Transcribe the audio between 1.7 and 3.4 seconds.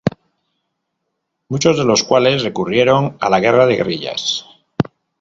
de los cuales recurrieron a la